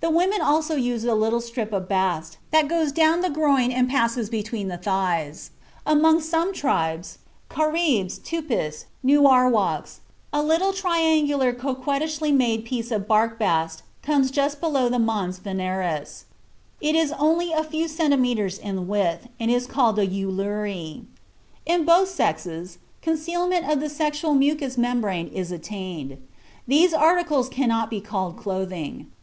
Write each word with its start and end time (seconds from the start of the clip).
The 0.00 0.10
women 0.10 0.42
also 0.42 0.74
use 0.76 1.02
a 1.06 1.14
little 1.14 1.40
strip 1.40 1.72
of 1.72 1.88
bast 1.88 2.36
that 2.50 2.68
goes 2.68 2.92
down 2.92 3.22
the 3.22 3.30
groin 3.30 3.70
and 3.72 3.88
passes 3.88 4.28
between 4.28 4.68
the 4.68 4.76
thighs. 4.76 5.50
Among 5.86 6.20
some 6.20 6.52
tribes 6.52 7.20
(Karibs, 7.48 8.18
Tupis, 8.20 8.84
Nu 9.02 9.22
Arwaks) 9.26 10.00
a 10.30 10.42
little, 10.42 10.74
triangular, 10.74 11.54
coquettishly 11.54 12.30
made 12.32 12.66
piece 12.66 12.90
of 12.90 13.08
bark 13.08 13.38
bast 13.38 13.82
comes 14.02 14.30
just 14.30 14.60
below 14.60 14.90
the 14.90 14.98
mons 14.98 15.38
veneris; 15.38 16.24
it 16.82 16.94
is 16.94 17.12
only 17.12 17.54
a 17.54 17.64
few 17.64 17.88
centimetres 17.88 18.58
in 18.58 18.86
width, 18.86 19.26
and 19.40 19.50
is 19.50 19.66
called 19.66 19.96
the 19.96 20.06
uluri. 20.06 21.04
In 21.64 21.86
both 21.86 22.10
sexes 22.10 22.76
concealment 23.00 23.66
of 23.66 23.80
the 23.80 23.88
sexual 23.88 24.34
mucous 24.34 24.76
membrane 24.76 25.28
is 25.28 25.50
attained. 25.50 26.18
These 26.68 26.92
articles 26.92 27.48
cannot 27.48 27.88
be 27.88 28.02
called 28.02 28.36
clothing. 28.36 29.10